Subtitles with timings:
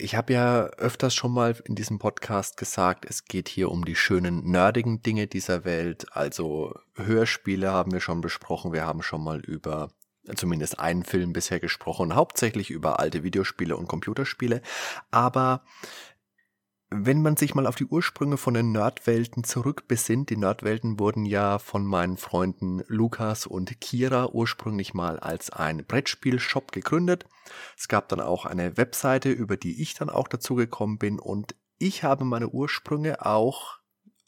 [0.00, 3.96] Ich habe ja öfters schon mal in diesem Podcast gesagt, es geht hier um die
[3.96, 6.06] schönen nerdigen Dinge dieser Welt.
[6.12, 8.72] Also Hörspiele haben wir schon besprochen.
[8.72, 9.90] Wir haben schon mal über
[10.36, 14.62] zumindest einen Film bisher gesprochen, hauptsächlich über alte Videospiele und Computerspiele.
[15.10, 15.64] Aber
[16.90, 21.58] wenn man sich mal auf die Ursprünge von den Nerdwelten zurückbesinnt, die Nerdwelten wurden ja
[21.58, 27.26] von meinen Freunden Lukas und Kira ursprünglich mal als ein Brettspielshop gegründet.
[27.76, 31.54] Es gab dann auch eine Webseite, über die ich dann auch dazu gekommen bin und
[31.78, 33.78] ich habe meine Ursprünge auch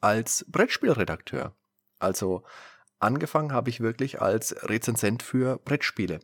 [0.00, 1.56] als Brettspielredakteur.
[1.98, 2.44] Also
[2.98, 6.20] angefangen habe ich wirklich als Rezensent für Brettspiele.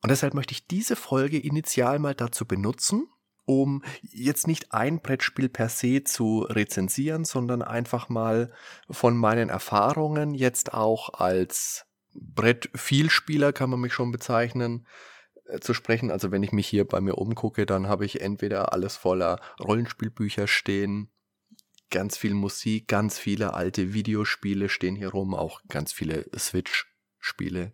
[0.00, 3.08] Und deshalb möchte ich diese Folge initial mal dazu benutzen,
[3.48, 8.52] um jetzt nicht ein Brettspiel per se zu rezensieren, sondern einfach mal
[8.90, 14.86] von meinen Erfahrungen jetzt auch als Brettvielspieler kann man mich schon bezeichnen,
[15.46, 16.10] äh, zu sprechen.
[16.10, 20.46] Also wenn ich mich hier bei mir umgucke, dann habe ich entweder alles voller Rollenspielbücher
[20.46, 21.10] stehen,
[21.90, 26.86] ganz viel Musik, ganz viele alte Videospiele stehen hier rum, auch ganz viele Switch
[27.18, 27.72] Spiele.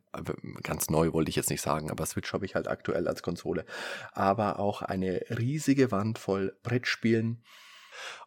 [0.62, 3.64] Ganz neu wollte ich jetzt nicht sagen, aber Switch habe ich halt aktuell als Konsole.
[4.12, 7.42] Aber auch eine riesige Wand voll Brettspielen.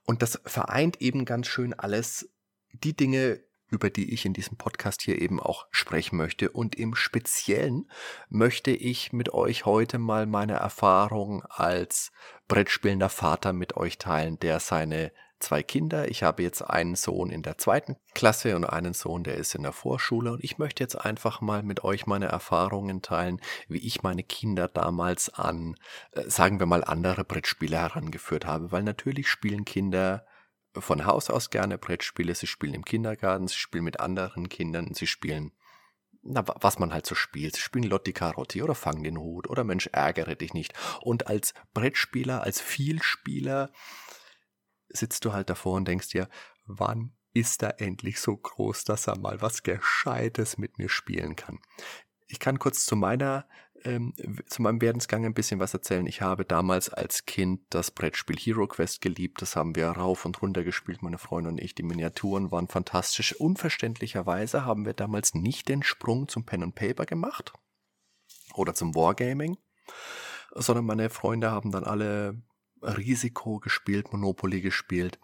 [0.06, 2.30] Und das vereint eben ganz schön alles
[2.72, 6.52] die Dinge, über die ich in diesem Podcast hier eben auch sprechen möchte.
[6.52, 7.90] Und im Speziellen
[8.30, 12.12] möchte ich mit euch heute mal meine Erfahrung als
[12.48, 16.10] Brettspielender Vater mit euch teilen, der seine zwei Kinder.
[16.10, 19.64] Ich habe jetzt einen Sohn in der zweiten Klasse und einen Sohn, der ist in
[19.64, 20.34] der Vorschule.
[20.34, 24.68] Und ich möchte jetzt einfach mal mit euch meine Erfahrungen teilen, wie ich meine Kinder
[24.68, 25.76] damals an,
[26.12, 28.72] äh, sagen wir mal, andere Brettspiele herangeführt habe.
[28.72, 30.26] Weil natürlich spielen Kinder
[30.76, 32.36] von Haus aus gerne Brettspiele.
[32.36, 35.52] Sie spielen im Kindergarten, sie spielen mit anderen Kindern, sie spielen
[36.30, 37.56] na, was man halt so spielt.
[37.56, 40.74] Sie spielen Lotti Carotti oder Fang den Hut oder Mensch, ärgere dich nicht.
[41.02, 43.72] Und als Brettspieler, als Vielspieler
[44.90, 46.30] sitzt du halt davor und denkst dir,
[46.66, 51.60] wann ist er endlich so groß, dass er mal was Gescheites mit mir spielen kann.
[52.28, 53.48] Ich kann kurz zu meiner,
[53.84, 54.14] ähm,
[54.48, 56.08] zu meinem Werdensgang ein bisschen was erzählen.
[56.08, 59.42] Ich habe damals als Kind das Brettspiel Hero Quest geliebt.
[59.42, 61.76] Das haben wir rauf und runter gespielt, meine Freunde und ich.
[61.76, 63.36] Die Miniaturen waren fantastisch.
[63.36, 67.54] Unverständlicherweise haben wir damals nicht den Sprung zum Pen and Paper gemacht
[68.56, 69.58] oder zum Wargaming,
[70.56, 72.42] sondern meine Freunde haben dann alle
[72.82, 75.20] Risiko gespielt, Monopoly gespielt.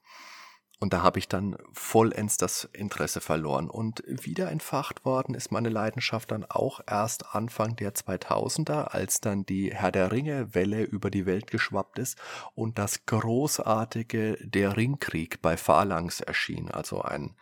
[0.83, 3.69] Und da habe ich dann vollends das Interesse verloren.
[3.69, 9.45] Und wieder entfacht worden ist meine Leidenschaft dann auch erst Anfang der 2000er, als dann
[9.45, 12.17] die Herr der Ringe Welle über die Welt geschwappt ist
[12.53, 16.69] und das großartige Der Ringkrieg bei Phalanx erschien.
[16.69, 17.37] Also ein,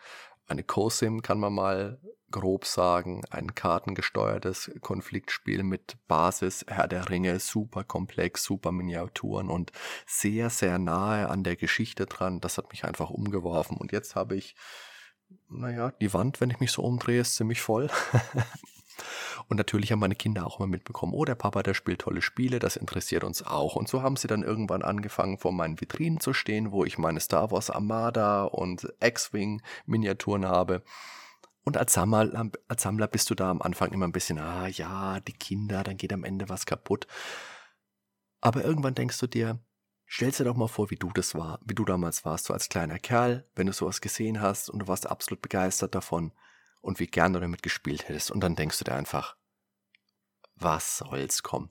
[0.52, 1.98] eine COSIM kann man mal
[2.30, 9.72] grob sagen, ein kartengesteuertes Konfliktspiel mit Basis Herr der Ringe, super komplex, super Miniaturen und
[10.06, 12.40] sehr, sehr nahe an der Geschichte dran.
[12.40, 13.76] Das hat mich einfach umgeworfen.
[13.76, 14.54] Und jetzt habe ich,
[15.48, 17.90] naja, die Wand, wenn ich mich so umdrehe, ist ziemlich voll.
[19.48, 22.58] Und natürlich haben meine Kinder auch immer mitbekommen, oh, der Papa, der spielt tolle Spiele,
[22.58, 23.76] das interessiert uns auch.
[23.76, 27.20] Und so haben sie dann irgendwann angefangen, vor meinen Vitrinen zu stehen, wo ich meine
[27.20, 30.82] Star Wars Armada und X-Wing Miniaturen habe.
[31.64, 35.20] Und als Sammler, als Sammler bist du da am Anfang immer ein bisschen, ah ja,
[35.20, 37.06] die Kinder, dann geht am Ende was kaputt.
[38.40, 39.60] Aber irgendwann denkst du dir,
[40.08, 42.68] stellst dir doch mal vor, wie du das war, wie du damals warst, so als
[42.68, 46.32] kleiner Kerl, wenn du sowas gesehen hast und du warst absolut begeistert davon
[46.82, 48.30] und wie gern du damit gespielt hättest.
[48.30, 49.36] Und dann denkst du dir einfach,
[50.56, 51.70] was soll's kommen.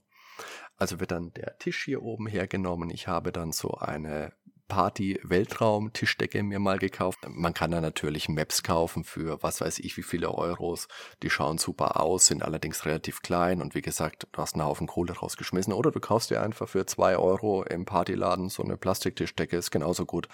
[0.77, 2.89] Also wird dann der Tisch hier oben hergenommen.
[2.89, 4.33] Ich habe dann so eine
[4.67, 7.19] Party-Weltraum-Tischdecke mir mal gekauft.
[7.27, 10.87] Man kann da natürlich Maps kaufen für was weiß ich wie viele Euros.
[11.23, 14.87] Die schauen super aus, sind allerdings relativ klein und wie gesagt, du hast einen Haufen
[14.87, 15.73] Kohle rausgeschmissen.
[15.73, 20.05] Oder du kaufst dir einfach für zwei Euro im Partyladen so eine Plastiktischdecke, ist genauso
[20.05, 20.29] gut.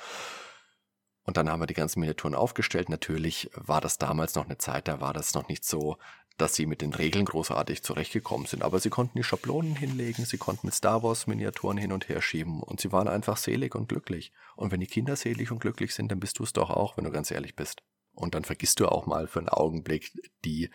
[1.27, 2.89] Und dann haben wir die ganzen Miniaturen aufgestellt.
[2.89, 5.97] Natürlich war das damals noch eine Zeit, da war das noch nicht so
[6.37, 8.63] dass sie mit den Regeln großartig zurechtgekommen sind.
[8.63, 12.21] Aber sie konnten die Schablonen hinlegen, sie konnten mit Star Wars Miniaturen hin und her
[12.21, 14.31] schieben und sie waren einfach selig und glücklich.
[14.55, 17.05] Und wenn die Kinder selig und glücklich sind, dann bist du es doch auch, wenn
[17.05, 17.81] du ganz ehrlich bist.
[18.13, 20.11] Und dann vergisst du auch mal für einen Augenblick
[20.45, 20.69] die,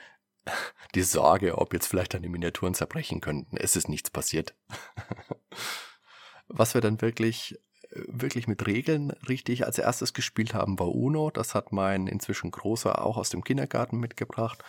[0.94, 3.56] die Sorge, ob jetzt vielleicht deine Miniaturen zerbrechen könnten.
[3.56, 4.54] Es ist nichts passiert.
[6.48, 7.58] Was wir dann wirklich
[7.94, 11.30] wirklich mit Regeln richtig als erstes gespielt haben, war Uno.
[11.30, 14.62] Das hat mein inzwischen Großer auch aus dem Kindergarten mitgebracht.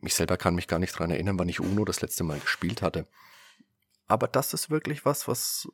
[0.00, 2.82] Ich selber kann mich gar nicht dran erinnern, wann ich Uno das letzte Mal gespielt
[2.82, 3.06] hatte.
[4.06, 5.68] Aber das ist wirklich was, was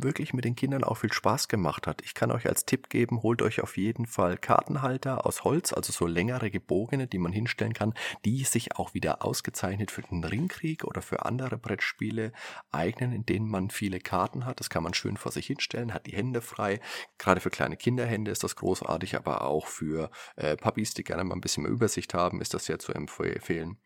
[0.00, 2.02] wirklich mit den Kindern auch viel Spaß gemacht hat.
[2.02, 5.92] Ich kann euch als Tipp geben, holt euch auf jeden Fall Kartenhalter aus Holz, also
[5.92, 7.94] so längere gebogene, die man hinstellen kann,
[8.24, 12.32] die sich auch wieder ausgezeichnet für den Ringkrieg oder für andere Brettspiele
[12.70, 14.60] eignen, in denen man viele Karten hat.
[14.60, 16.80] Das kann man schön vor sich hinstellen, hat die Hände frei.
[17.18, 21.34] Gerade für kleine Kinderhände ist das großartig, aber auch für äh, Puppies, die gerne mal
[21.34, 23.78] ein bisschen mehr Übersicht haben, ist das sehr zu empfehlen.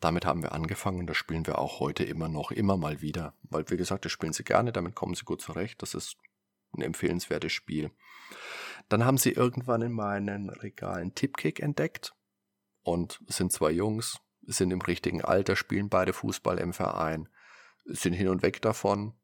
[0.00, 3.34] Damit haben wir angefangen und das spielen wir auch heute immer noch, immer mal wieder.
[3.42, 5.80] Weil, wie gesagt, das spielen sie gerne, damit kommen sie gut zurecht.
[5.82, 6.16] Das ist
[6.76, 7.90] ein empfehlenswertes Spiel.
[8.88, 12.14] Dann haben sie irgendwann in meinen Regalen Tipkick entdeckt
[12.82, 17.28] und sind zwei Jungs, sind im richtigen Alter, spielen beide Fußball im Verein,
[17.84, 19.14] sind hin und weg davon,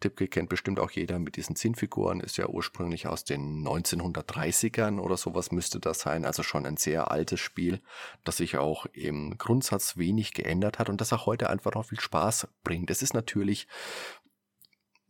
[0.00, 5.16] Tipke kennt bestimmt auch jeder mit diesen Zinnfiguren, ist ja ursprünglich aus den 1930ern oder
[5.16, 7.80] sowas müsste das sein, also schon ein sehr altes Spiel,
[8.24, 12.00] das sich auch im Grundsatz wenig geändert hat und das auch heute einfach noch viel
[12.00, 12.90] Spaß bringt.
[12.90, 13.68] Es ist natürlich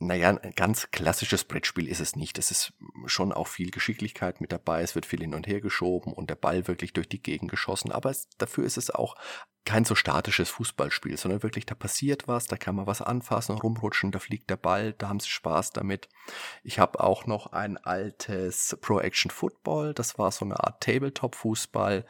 [0.02, 2.38] naja, ein ganz klassisches Brettspiel ist es nicht.
[2.38, 2.72] Es ist
[3.04, 4.80] schon auch viel Geschicklichkeit mit dabei.
[4.80, 7.92] Es wird viel hin und her geschoben und der Ball wirklich durch die Gegend geschossen.
[7.92, 9.14] Aber es, dafür ist es auch
[9.66, 14.10] kein so statisches Fußballspiel, sondern wirklich, da passiert was, da kann man was anfassen, rumrutschen,
[14.10, 16.08] da fliegt der Ball, da haben sie Spaß damit.
[16.62, 19.92] Ich habe auch noch ein altes Pro Action Football.
[19.92, 22.06] Das war so eine Art Tabletop-Fußball.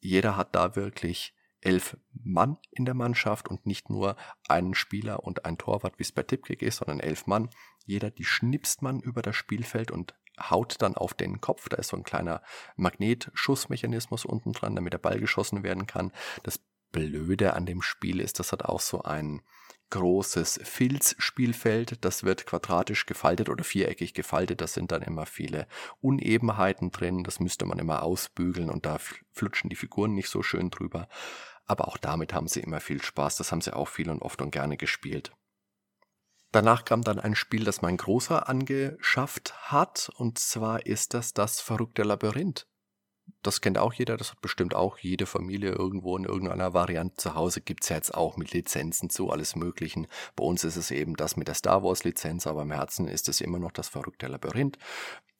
[0.00, 4.16] Jeder hat da wirklich elf Mann in der Mannschaft und nicht nur
[4.48, 7.50] einen Spieler und ein Torwart, wie es bei Tipkick ist, sondern elf Mann.
[7.84, 11.68] Jeder, die schnipst man über das Spielfeld und haut dann auf den Kopf.
[11.68, 12.42] Da ist so ein kleiner
[12.76, 16.12] Magnetschussmechanismus unten dran, damit der Ball geschossen werden kann.
[16.42, 16.60] Das
[16.92, 19.42] Blöde an dem Spiel ist, das hat auch so ein
[19.90, 22.04] großes Filzspielfeld.
[22.04, 24.60] Das wird quadratisch gefaltet oder viereckig gefaltet.
[24.60, 25.66] Da sind dann immer viele
[26.00, 27.24] Unebenheiten drin.
[27.24, 28.98] Das müsste man immer ausbügeln und da
[29.32, 31.08] flutschen die Figuren nicht so schön drüber.
[31.66, 33.36] Aber auch damit haben sie immer viel Spaß.
[33.36, 35.32] Das haben sie auch viel und oft und gerne gespielt.
[36.50, 40.10] Danach kam dann ein Spiel, das mein Großer angeschafft hat.
[40.16, 42.66] Und zwar ist das das verrückte Labyrinth
[43.42, 47.34] das kennt auch jeder, das hat bestimmt auch jede Familie irgendwo in irgendeiner Variante zu
[47.34, 47.60] Hause.
[47.60, 50.06] Gibt es jetzt auch mit Lizenzen zu alles Möglichen.
[50.36, 53.40] Bei uns ist es eben das mit der Star Wars-Lizenz, aber im Herzen ist es
[53.40, 54.78] immer noch das verrückte Labyrinth.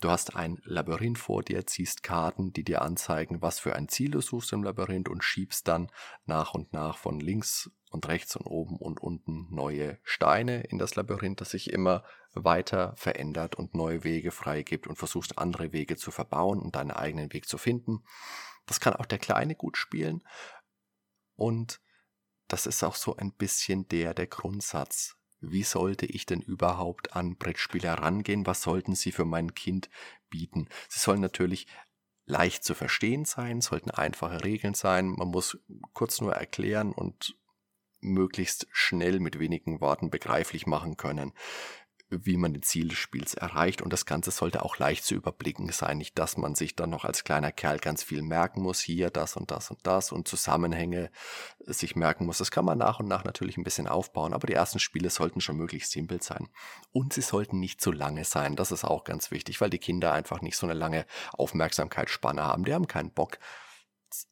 [0.01, 4.13] Du hast ein Labyrinth vor dir, ziehst Karten, die dir anzeigen, was für ein Ziel
[4.13, 5.91] du suchst im Labyrinth und schiebst dann
[6.25, 10.95] nach und nach von links und rechts und oben und unten neue Steine in das
[10.95, 16.11] Labyrinth, das sich immer weiter verändert und neue Wege freigibt und versuchst andere Wege zu
[16.11, 18.05] verbauen und deinen eigenen Weg zu finden.
[18.67, 20.23] Das kann auch der Kleine gut spielen
[21.35, 21.81] und
[22.49, 27.37] das ist auch so ein bisschen der, der Grundsatz wie sollte ich denn überhaupt an
[27.37, 28.47] Brettspiele herangehen?
[28.47, 29.89] Was sollten sie für mein Kind
[30.31, 30.69] bieten?
[30.89, 31.67] Sie sollen natürlich
[32.27, 35.11] leicht zu verstehen sein, sollten einfache Regeln sein.
[35.11, 35.59] Man muss
[35.93, 37.37] kurz nur erklären und
[38.01, 41.33] möglichst schnell mit wenigen Worten begreiflich machen können
[42.11, 43.83] wie man den Ziel des Spiels erreicht.
[43.83, 45.99] Und das Ganze sollte auch leicht zu überblicken sein.
[45.99, 48.81] Nicht, dass man sich dann noch als kleiner Kerl ganz viel merken muss.
[48.81, 51.11] Hier das und das und das und Zusammenhänge
[51.61, 52.39] sich merken muss.
[52.39, 54.33] Das kann man nach und nach natürlich ein bisschen aufbauen.
[54.33, 56.49] Aber die ersten Spiele sollten schon möglichst simpel sein.
[56.93, 58.57] Und sie sollten nicht zu lange sein.
[58.57, 61.05] Das ist auch ganz wichtig, weil die Kinder einfach nicht so eine lange
[61.35, 62.65] Aufmerksamkeitsspanne haben.
[62.65, 63.39] Die haben keinen Bock,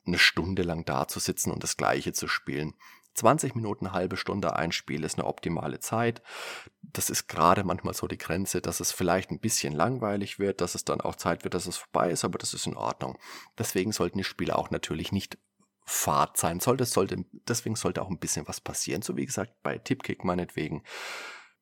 [0.06, 2.75] eine Stunde lang da zu sitzen und das Gleiche zu spielen.
[3.16, 6.23] 20 Minuten, halbe Stunde ein Spiel ist eine optimale Zeit.
[6.82, 10.75] Das ist gerade manchmal so die Grenze, dass es vielleicht ein bisschen langweilig wird, dass
[10.75, 13.18] es dann auch Zeit wird, dass es vorbei ist, aber das ist in Ordnung.
[13.58, 15.38] Deswegen sollten die Spiele auch natürlich nicht
[15.88, 16.58] Fahrt sein.
[16.58, 19.02] Sollte, sollte, deswegen sollte auch ein bisschen was passieren.
[19.02, 20.82] So wie gesagt, bei Tipkick meinetwegen,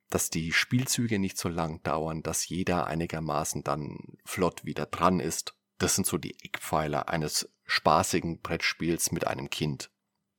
[0.09, 5.55] dass die Spielzüge nicht so lang dauern, dass jeder einigermaßen dann flott wieder dran ist.
[5.79, 9.91] Das sind so die Eckpfeiler eines spaßigen Brettspiels mit einem Kind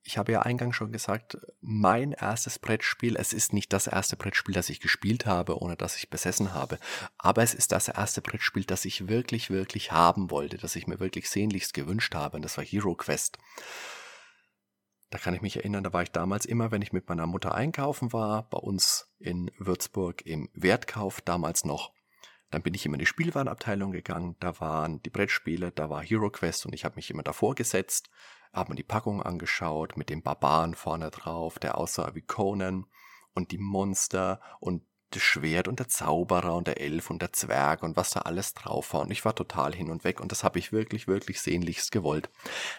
[0.07, 4.53] ich habe ja eingangs schon gesagt, mein erstes Brettspiel, es ist nicht das erste Brettspiel,
[4.53, 6.77] das ich gespielt habe, ohne dass ich besessen habe,
[7.17, 11.00] aber es ist das erste Brettspiel, das ich wirklich, wirklich haben wollte, das ich mir
[11.00, 13.39] wirklich sehnlichst gewünscht habe, und das war Hero Quest.
[15.09, 17.55] Da kann ich mich erinnern, da war ich damals immer, wenn ich mit meiner Mutter
[17.55, 21.93] einkaufen war, bei uns in Würzburg im Wertkauf damals noch.
[22.51, 26.29] Dann bin ich immer in die Spielwarenabteilung gegangen, da waren die Brettspiele, da war Hero
[26.29, 28.12] Quest und ich habe mich immer davor gesetzt,
[28.55, 32.85] habe mir die Packung angeschaut mit dem Barbaren vorne drauf, der aussah wie Conan
[33.33, 37.83] und die Monster und das Schwert und der Zauberer und der Elf und der Zwerg
[37.83, 39.01] und was da alles drauf war.
[39.01, 42.29] Und ich war total hin und weg und das habe ich wirklich, wirklich sehnlichst gewollt.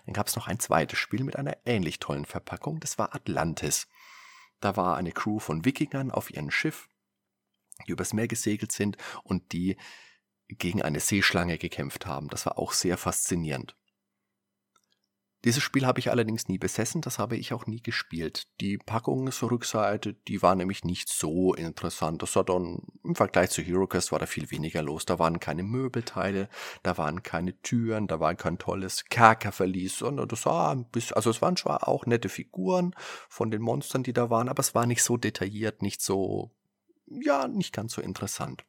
[0.05, 3.87] Dann gab es noch ein zweites Spiel mit einer ähnlich tollen Verpackung, das war Atlantis.
[4.61, 6.89] Da war eine Crew von Wikingern auf ihrem Schiff
[7.87, 9.77] die übers Meer gesegelt sind und die
[10.49, 12.29] gegen eine Seeschlange gekämpft haben.
[12.29, 13.77] Das war auch sehr faszinierend.
[15.47, 18.49] Dieses Spiel habe ich allerdings nie besessen, das habe ich auch nie gespielt.
[18.61, 22.21] Die Packungsrückseite, die war nämlich nicht so interessant.
[22.21, 25.07] Das war dann im Vergleich zu HeroQuest war da viel weniger los.
[25.07, 26.49] Da waren keine Möbelteile,
[26.83, 31.31] da waren keine Türen, da war kein tolles Kerkerverlies, sondern das war ein bisschen, also
[31.31, 32.93] es waren zwar auch nette Figuren
[33.29, 36.51] von den Monstern, die da waren, aber es war nicht so detailliert, nicht so,
[37.07, 38.65] ja, nicht ganz so interessant.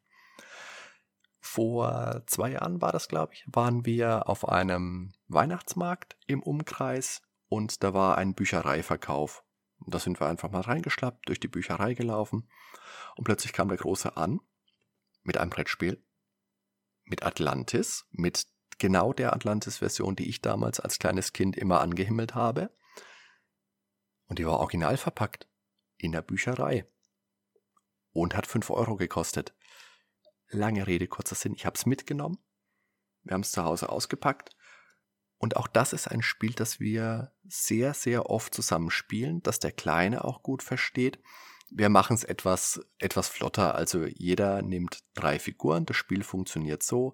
[1.58, 7.82] Vor zwei Jahren war das, glaube ich, waren wir auf einem Weihnachtsmarkt im Umkreis und
[7.84, 9.44] da war ein Büchereiverkauf.
[9.80, 12.48] Und da sind wir einfach mal reingeschlappt, durch die Bücherei gelaufen
[13.16, 14.40] und plötzlich kam der Große an
[15.24, 16.00] mit einem Brettspiel,
[17.06, 18.46] mit Atlantis, mit
[18.78, 22.70] genau der Atlantis-Version, die ich damals als kleines Kind immer angehimmelt habe.
[24.28, 25.50] Und die war original verpackt
[25.98, 26.86] in der Bücherei
[28.12, 29.56] und hat 5 Euro gekostet.
[30.50, 32.38] Lange Rede, kurzer Sinn, ich habe es mitgenommen.
[33.24, 34.56] Wir haben es zu Hause ausgepackt.
[35.38, 39.72] Und auch das ist ein Spiel, das wir sehr, sehr oft zusammen spielen, das der
[39.72, 41.20] Kleine auch gut versteht.
[41.70, 43.76] Wir machen es etwas, etwas flotter.
[43.76, 45.86] Also jeder nimmt drei Figuren.
[45.86, 47.14] Das Spiel funktioniert so.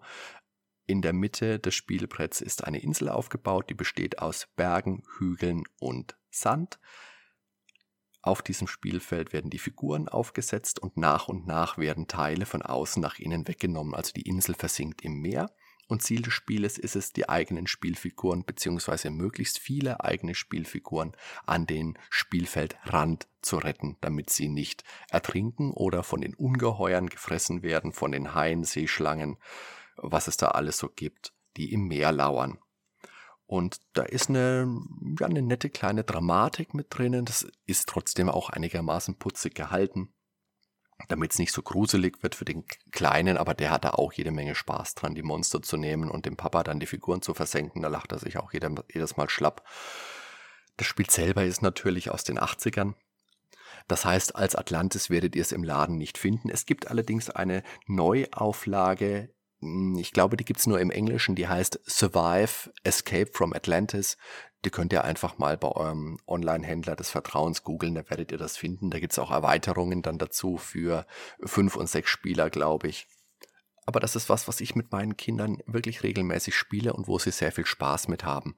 [0.86, 6.18] In der Mitte des Spielbretts ist eine Insel aufgebaut, die besteht aus Bergen, Hügeln und
[6.30, 6.80] Sand.
[8.24, 13.02] Auf diesem Spielfeld werden die Figuren aufgesetzt und nach und nach werden Teile von außen
[13.02, 13.94] nach innen weggenommen.
[13.94, 15.52] Also die Insel versinkt im Meer.
[15.90, 19.10] Und Ziel des Spieles ist es, die eigenen Spielfiguren bzw.
[19.10, 21.12] möglichst viele eigene Spielfiguren
[21.46, 27.92] an den Spielfeldrand zu retten, damit sie nicht ertrinken oder von den Ungeheuern gefressen werden,
[27.92, 29.36] von den Haien, Seeschlangen,
[29.98, 32.58] was es da alles so gibt, die im Meer lauern.
[33.46, 34.82] Und da ist eine,
[35.20, 37.26] ja, eine nette kleine Dramatik mit drinnen.
[37.26, 40.14] Das ist trotzdem auch einigermaßen putzig gehalten,
[41.10, 43.38] damit es nicht so gruselig wird für den Kleinen.
[43.38, 46.38] Aber der hat da auch jede Menge Spaß dran, die Monster zu nehmen und dem
[46.38, 47.82] Papa dann die Figuren zu versenken.
[47.82, 49.68] Da lacht er sich auch jeder, jedes Mal schlapp.
[50.78, 52.96] Das Spiel selber ist natürlich aus den 80ern.
[53.88, 56.50] Das heißt, als Atlantis werdet ihr es im Laden nicht finden.
[56.50, 59.30] Es gibt allerdings eine Neuauflage
[59.98, 64.18] ich glaube, die gibt's nur im Englischen, die heißt Survive Escape from Atlantis.
[64.66, 68.58] Die könnt ihr einfach mal bei eurem Online-Händler des Vertrauens googeln, da werdet ihr das
[68.58, 68.90] finden.
[68.90, 71.06] Da gibt's auch Erweiterungen dann dazu für
[71.44, 73.08] fünf und sechs Spieler, glaube ich.
[73.86, 77.32] Aber das ist was, was ich mit meinen Kindern wirklich regelmäßig spiele und wo sie
[77.32, 78.56] sehr viel Spaß mit haben.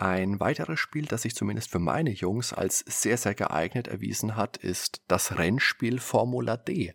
[0.00, 4.56] Ein weiteres Spiel, das sich zumindest für meine Jungs als sehr, sehr geeignet erwiesen hat,
[4.56, 6.94] ist das Rennspiel Formula D.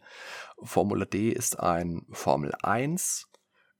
[0.61, 3.27] Formula D ist ein Formel 1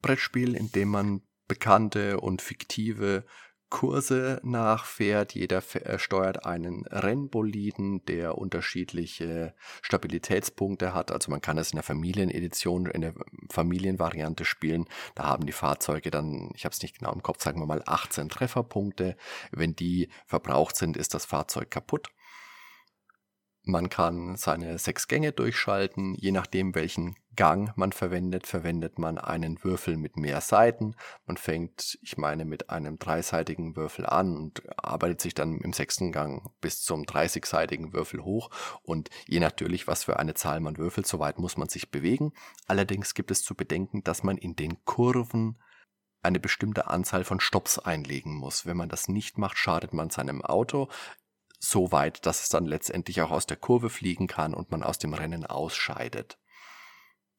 [0.02, 3.26] Brettspiel, in dem man bekannte und fiktive
[3.70, 5.34] Kurse nachfährt.
[5.34, 11.12] Jeder äh, steuert einen Rennboliden, der unterschiedliche Stabilitätspunkte hat.
[11.12, 13.14] Also man kann es in der Familienedition, in der
[13.52, 14.86] Familienvariante spielen.
[15.16, 17.82] Da haben die Fahrzeuge dann, ich habe es nicht genau im Kopf, sagen wir mal
[17.86, 19.18] 18 Trefferpunkte.
[19.52, 22.12] Wenn die verbraucht sind, ist das Fahrzeug kaputt.
[23.68, 26.14] Man kann seine sechs Gänge durchschalten.
[26.14, 30.96] Je nachdem, welchen Gang man verwendet, verwendet man einen Würfel mit mehr Seiten.
[31.26, 36.12] Man fängt, ich meine, mit einem dreiseitigen Würfel an und arbeitet sich dann im sechsten
[36.12, 38.52] Gang bis zum 30-seitigen Würfel hoch.
[38.84, 42.34] Und je natürlich, was für eine Zahl man würfelt, soweit muss man sich bewegen.
[42.68, 45.58] Allerdings gibt es zu bedenken, dass man in den Kurven
[46.22, 48.68] eine bestimmte Anzahl von Stops einlegen muss.
[48.68, 50.88] Wenn man das nicht macht, schadet man seinem Auto
[51.70, 55.00] so weit, dass es dann letztendlich auch aus der Kurve fliegen kann und man aus
[55.00, 56.38] dem Rennen ausscheidet.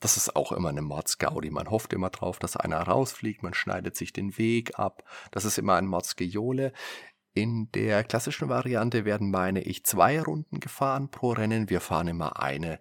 [0.00, 1.50] Das ist auch immer eine Mordsgaudi.
[1.50, 5.04] Man hofft immer drauf, dass einer rausfliegt, man schneidet sich den Weg ab.
[5.30, 6.72] Das ist immer ein Mordsgeole.
[7.32, 11.70] In der klassischen Variante werden, meine ich, zwei Runden gefahren pro Rennen.
[11.70, 12.80] Wir fahren immer eine.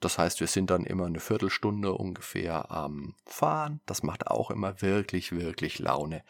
[0.00, 3.80] Das heißt, wir sind dann immer eine Viertelstunde ungefähr am Fahren.
[3.86, 6.22] Das macht auch immer wirklich, wirklich Laune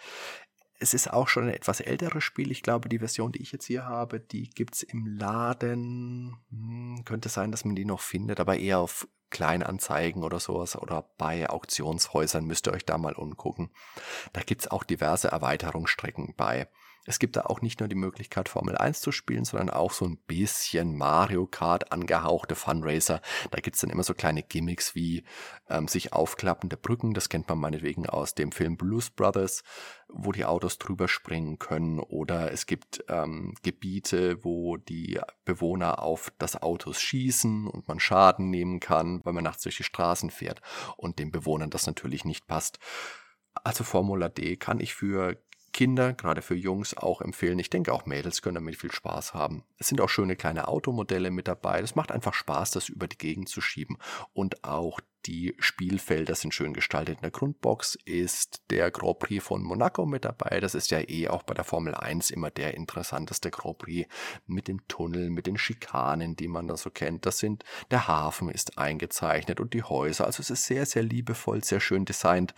[0.80, 2.50] es ist auch schon ein etwas älteres Spiel.
[2.50, 6.36] Ich glaube, die Version, die ich jetzt hier habe, die gibt's im Laden.
[6.50, 11.08] Hm, könnte sein, dass man die noch findet, aber eher auf Kleinanzeigen oder sowas oder
[11.18, 13.70] bei Auktionshäusern müsst ihr euch da mal umgucken.
[14.32, 16.66] Da gibt's auch diverse Erweiterungsstrecken bei.
[17.06, 20.04] Es gibt da auch nicht nur die Möglichkeit, Formel 1 zu spielen, sondern auch so
[20.04, 23.22] ein bisschen Mario Kart angehauchte Funracer.
[23.50, 25.24] Da gibt's dann immer so kleine Gimmicks wie
[25.68, 27.14] ähm, sich aufklappende Brücken.
[27.14, 29.62] Das kennt man meinetwegen aus dem Film Blues Brothers,
[30.08, 32.00] wo die Autos drüber springen können.
[32.00, 38.50] Oder es gibt ähm, Gebiete, wo die Bewohner auf das Autos schießen und man Schaden
[38.50, 40.60] nehmen kann, weil man nachts durch die Straßen fährt
[40.96, 42.78] und den Bewohnern das natürlich nicht passt.
[43.64, 45.36] Also Formula D kann ich für
[45.72, 47.58] Kinder, gerade für Jungs, auch empfehlen.
[47.58, 49.64] Ich denke, auch Mädels können damit viel Spaß haben.
[49.78, 51.80] Es sind auch schöne kleine Automodelle mit dabei.
[51.80, 53.96] Es macht einfach Spaß, das über die Gegend zu schieben.
[54.32, 57.16] Und auch die Spielfelder sind schön gestaltet.
[57.16, 60.60] In der Grundbox ist der Grand Prix von Monaco mit dabei.
[60.60, 64.08] Das ist ja eh auch bei der Formel 1 immer der interessanteste Grand Prix
[64.46, 67.26] mit dem Tunnel, mit den Schikanen, die man da so kennt.
[67.26, 70.24] Das sind, der Hafen ist eingezeichnet und die Häuser.
[70.26, 72.54] Also es ist sehr, sehr liebevoll, sehr schön designt.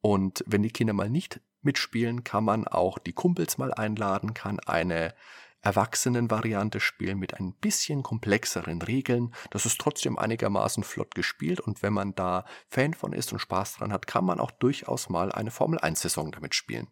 [0.00, 4.60] Und wenn die Kinder mal nicht mitspielen, kann man auch die Kumpels mal einladen, kann
[4.60, 5.14] eine
[5.62, 9.34] Erwachsenenvariante spielen mit ein bisschen komplexeren Regeln.
[9.50, 13.74] Das ist trotzdem einigermaßen flott gespielt und wenn man da Fan von ist und Spaß
[13.74, 16.88] dran hat, kann man auch durchaus mal eine Formel 1 Saison damit spielen.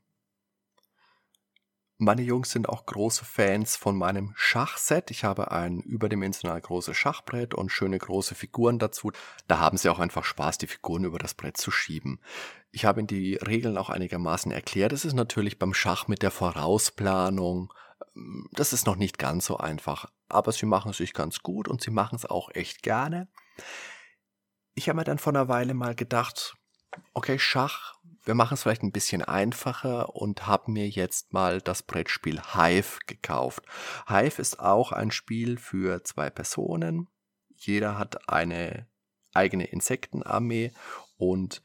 [2.00, 5.10] Meine Jungs sind auch große Fans von meinem Schachset.
[5.10, 9.10] Ich habe ein überdimensional großes Schachbrett und schöne große Figuren dazu.
[9.48, 12.20] Da haben sie auch einfach Spaß, die Figuren über das Brett zu schieben.
[12.70, 14.92] Ich habe ihnen die Regeln auch einigermaßen erklärt.
[14.92, 17.74] Es ist natürlich beim Schach mit der Vorausplanung.
[18.14, 20.08] Ähm, das ist noch nicht ganz so einfach.
[20.28, 23.26] Aber sie machen es sich ganz gut und sie machen es auch echt gerne.
[24.76, 26.54] Ich habe mir dann vor einer Weile mal gedacht,
[27.12, 27.94] okay, Schach,
[28.28, 32.98] wir machen es vielleicht ein bisschen einfacher und habe mir jetzt mal das Brettspiel Hive
[33.06, 33.64] gekauft.
[34.06, 37.08] Hive ist auch ein Spiel für zwei Personen.
[37.56, 38.86] Jeder hat eine
[39.32, 40.72] eigene Insektenarmee
[41.16, 41.62] und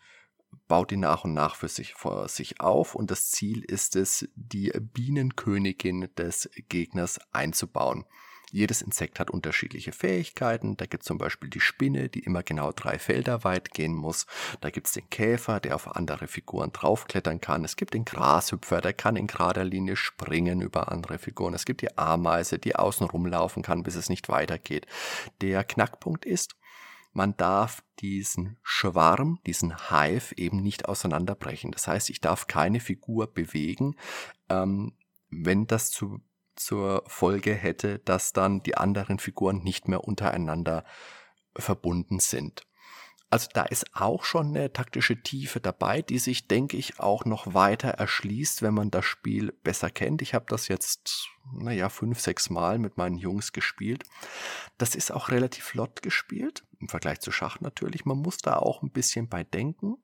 [0.69, 4.29] baut die nach und nach für sich, vor sich auf und das Ziel ist es,
[4.35, 8.05] die Bienenkönigin des Gegners einzubauen.
[8.53, 10.77] Jedes Insekt hat unterschiedliche Fähigkeiten.
[10.77, 14.27] Da gibt es zum Beispiel die Spinne, die immer genau drei Felder weit gehen muss.
[14.61, 17.65] Da gibt es den Käfer, der auf andere Figuren draufklettern kann.
[17.65, 21.55] Es gibt den Grashüpfer, der kann in gerader Linie springen über andere Figuren.
[21.55, 24.85] Es gibt die Ameise, die außen rumlaufen kann, bis es nicht weitergeht.
[25.41, 26.55] Der Knackpunkt ist,
[27.11, 31.71] man darf diesen Schwarm, diesen Hive eben nicht auseinanderbrechen.
[31.71, 33.95] Das heißt, ich darf keine Figur bewegen,
[34.47, 34.93] ähm,
[35.31, 36.21] wenn das zu
[36.55, 40.83] zur Folge hätte, dass dann die anderen Figuren nicht mehr untereinander
[41.55, 42.65] verbunden sind.
[43.33, 47.55] Also da ist auch schon eine taktische Tiefe dabei, die sich, denke ich, auch noch
[47.55, 50.21] weiter erschließt, wenn man das Spiel besser kennt.
[50.21, 54.03] Ich habe das jetzt, naja, fünf, sechs Mal mit meinen Jungs gespielt.
[54.77, 58.05] Das ist auch relativ flott gespielt, im Vergleich zu Schach natürlich.
[58.05, 59.95] Man muss da auch ein bisschen bei denken.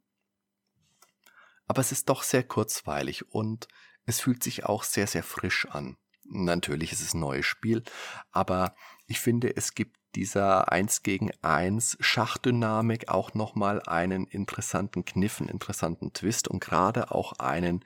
[1.67, 3.67] Aber es ist doch sehr kurzweilig und
[4.07, 5.97] es fühlt sich auch sehr, sehr frisch an.
[6.31, 7.83] Natürlich ist es ein neues Spiel,
[8.31, 8.75] aber
[9.07, 15.49] ich finde, es gibt dieser 1 gegen 1 Schachdynamik auch nochmal einen interessanten Kniff, einen
[15.49, 17.83] interessanten Twist und gerade auch einen,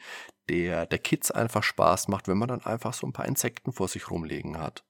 [0.49, 3.88] der der Kids einfach Spaß macht, wenn man dann einfach so ein paar Insekten vor
[3.88, 4.86] sich rumlegen hat.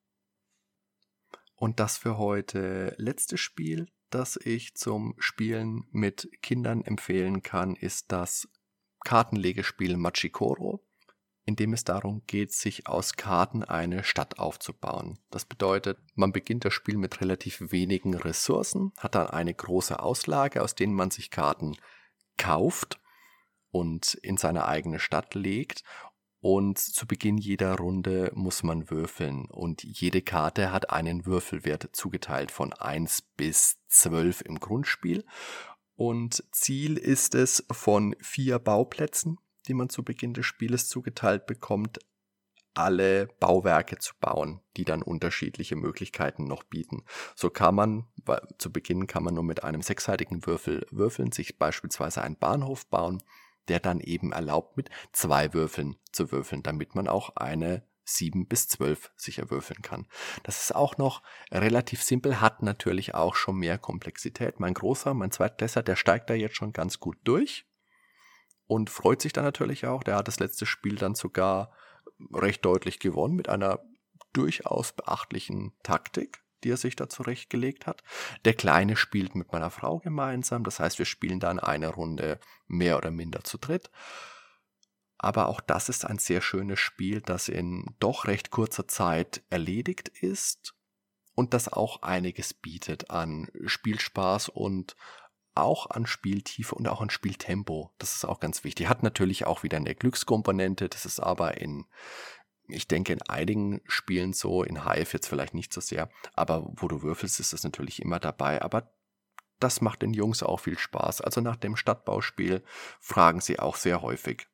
[1.55, 8.11] Und das für heute letzte Spiel, das ich zum Spielen mit Kindern empfehlen kann, ist
[8.11, 8.47] das
[9.03, 10.83] Kartenlegespiel Machikoro
[11.45, 15.19] in dem es darum geht, sich aus Karten eine Stadt aufzubauen.
[15.29, 20.61] Das bedeutet, man beginnt das Spiel mit relativ wenigen Ressourcen, hat dann eine große Auslage,
[20.61, 21.75] aus denen man sich Karten
[22.37, 22.99] kauft
[23.71, 25.83] und in seine eigene Stadt legt.
[26.39, 32.51] Und zu Beginn jeder Runde muss man würfeln und jede Karte hat einen Würfelwert zugeteilt
[32.51, 35.25] von 1 bis 12 im Grundspiel.
[35.95, 41.99] Und Ziel ist es, von vier Bauplätzen die man zu Beginn des Spieles zugeteilt bekommt,
[42.73, 47.03] alle Bauwerke zu bauen, die dann unterschiedliche Möglichkeiten noch bieten.
[47.35, 48.07] So kann man,
[48.57, 53.21] zu Beginn kann man nur mit einem sechsseitigen Würfel würfeln, sich beispielsweise einen Bahnhof bauen,
[53.67, 58.67] der dann eben erlaubt, mit zwei Würfeln zu würfeln, damit man auch eine 7 bis
[58.67, 60.07] 12 sicher würfeln kann.
[60.43, 61.21] Das ist auch noch
[61.51, 64.59] relativ simpel, hat natürlich auch schon mehr Komplexität.
[64.59, 67.65] Mein Großer, mein Zweitklässler, der steigt da jetzt schon ganz gut durch
[68.73, 70.03] und freut sich dann natürlich auch.
[70.03, 71.71] Der hat das letzte Spiel dann sogar
[72.33, 73.79] recht deutlich gewonnen mit einer
[74.33, 78.03] durchaus beachtlichen Taktik, die er sich da zurechtgelegt hat.
[78.45, 82.97] Der Kleine spielt mit meiner Frau gemeinsam, das heißt, wir spielen dann eine Runde mehr
[82.97, 83.91] oder minder zu dritt.
[85.19, 90.09] Aber auch das ist ein sehr schönes Spiel, das in doch recht kurzer Zeit erledigt
[90.09, 90.73] ist
[91.35, 94.95] und das auch einiges bietet an Spielspaß und
[95.55, 97.91] auch an Spieltiefe und auch an Spieltempo.
[97.97, 98.87] Das ist auch ganz wichtig.
[98.87, 100.89] Hat natürlich auch wieder eine Glückskomponente.
[100.89, 101.85] Das ist aber in,
[102.67, 106.09] ich denke, in einigen Spielen so, in Hive jetzt vielleicht nicht so sehr.
[106.33, 108.61] Aber wo du würfelst, ist das natürlich immer dabei.
[108.61, 108.91] Aber
[109.59, 111.21] das macht den Jungs auch viel Spaß.
[111.21, 112.63] Also nach dem Stadtbauspiel
[112.99, 114.47] fragen sie auch sehr häufig.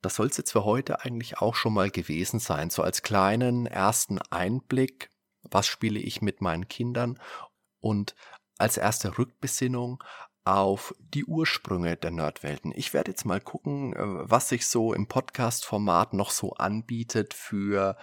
[0.00, 2.70] Das soll es jetzt für heute eigentlich auch schon mal gewesen sein.
[2.70, 5.10] So als kleinen ersten Einblick,
[5.42, 7.20] was spiele ich mit meinen Kindern
[7.80, 8.14] und
[8.58, 10.02] als erste Rückbesinnung
[10.44, 12.72] auf die Ursprünge der Nerdwelten.
[12.74, 17.96] Ich werde jetzt mal gucken, äh, was sich so im Podcast-Format noch so anbietet für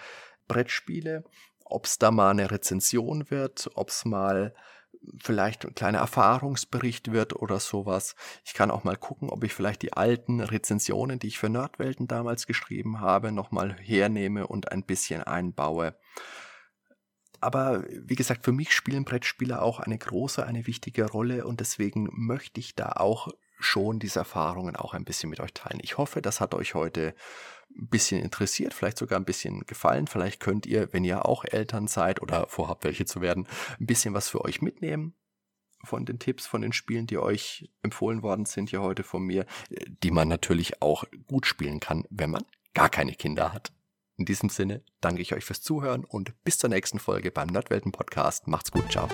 [0.48, 1.24] Brettspiele,
[1.64, 4.54] ob es da mal eine Rezension wird, ob es mal
[5.22, 8.16] vielleicht ein kleiner Erfahrungsbericht wird oder sowas.
[8.44, 12.08] Ich kann auch mal gucken, ob ich vielleicht die alten Rezensionen, die ich für Nerdwelten
[12.08, 15.96] damals geschrieben habe, nochmal hernehme und ein bisschen einbaue.
[17.46, 22.10] Aber wie gesagt, für mich spielen Brettspiele auch eine große, eine wichtige Rolle und deswegen
[22.12, 23.30] möchte ich da auch
[23.60, 25.80] schon diese Erfahrungen auch ein bisschen mit euch teilen.
[25.82, 27.14] Ich hoffe, das hat euch heute
[27.70, 30.08] ein bisschen interessiert, vielleicht sogar ein bisschen gefallen.
[30.08, 33.48] Vielleicht könnt ihr, wenn ihr auch Eltern seid oder vorhabt, welche zu werden,
[33.80, 35.16] ein bisschen was für euch mitnehmen
[35.84, 39.46] von den Tipps, von den Spielen, die euch empfohlen worden sind hier heute von mir,
[39.70, 43.72] die man natürlich auch gut spielen kann, wenn man gar keine Kinder hat.
[44.18, 47.92] In diesem Sinne danke ich euch fürs Zuhören und bis zur nächsten Folge beim Nerdwelten
[47.92, 48.48] Podcast.
[48.48, 49.10] Macht's gut, ciao.